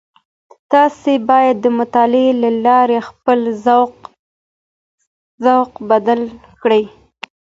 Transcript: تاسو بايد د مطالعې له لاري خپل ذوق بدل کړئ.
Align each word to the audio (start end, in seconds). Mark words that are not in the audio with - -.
تاسو 0.71 1.11
بايد 1.29 1.55
د 1.61 1.65
مطالعې 1.79 2.31
له 2.43 2.49
لاري 2.65 2.99
خپل 3.09 3.39
ذوق 5.43 5.71
بدل 5.89 6.21
کړئ. 6.61 6.83